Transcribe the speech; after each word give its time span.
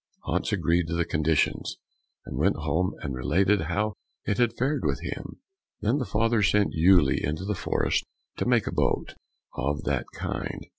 Hans 0.23 0.51
agreed 0.51 0.87
to 0.87 0.95
the 0.95 1.05
conditions, 1.05 1.77
and 2.25 2.35
went 2.35 2.55
home, 2.55 2.95
and 3.03 3.13
related 3.13 3.61
how 3.69 3.93
it 4.25 4.39
had 4.39 4.57
fared 4.57 4.83
with 4.83 4.99
him. 5.03 5.39
Then 5.81 5.99
the 5.99 6.05
father 6.05 6.41
sent 6.41 6.73
Uele 6.73 7.23
into 7.23 7.45
the 7.45 7.53
forest 7.53 8.03
to 8.37 8.47
make 8.47 8.65
a 8.65 8.73
boat 8.73 9.13
of 9.55 9.83
that 9.83 10.05
kind. 10.15 10.65